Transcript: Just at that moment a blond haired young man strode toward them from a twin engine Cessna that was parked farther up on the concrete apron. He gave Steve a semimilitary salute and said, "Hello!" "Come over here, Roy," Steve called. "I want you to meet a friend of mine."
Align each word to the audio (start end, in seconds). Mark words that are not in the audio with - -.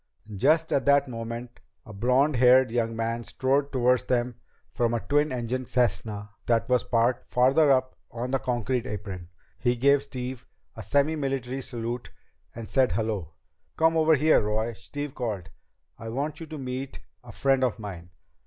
Just 0.35 0.73
at 0.73 0.85
that 0.85 1.07
moment 1.07 1.59
a 1.85 1.93
blond 1.93 2.37
haired 2.37 2.71
young 2.71 2.95
man 2.95 3.23
strode 3.23 3.71
toward 3.71 4.07
them 4.07 4.33
from 4.71 4.95
a 4.95 4.99
twin 4.99 5.31
engine 5.31 5.63
Cessna 5.65 6.31
that 6.47 6.67
was 6.67 6.83
parked 6.83 7.27
farther 7.27 7.69
up 7.71 7.95
on 8.09 8.31
the 8.31 8.39
concrete 8.39 8.87
apron. 8.87 9.29
He 9.59 9.75
gave 9.75 10.01
Steve 10.01 10.47
a 10.75 10.81
semimilitary 10.81 11.61
salute 11.61 12.09
and 12.55 12.67
said, 12.67 12.93
"Hello!" 12.93 13.33
"Come 13.77 13.95
over 13.95 14.15
here, 14.15 14.41
Roy," 14.41 14.73
Steve 14.73 15.13
called. 15.13 15.51
"I 15.99 16.09
want 16.09 16.39
you 16.39 16.47
to 16.47 16.57
meet 16.57 17.01
a 17.23 17.31
friend 17.31 17.63
of 17.63 17.77
mine." 17.77 18.09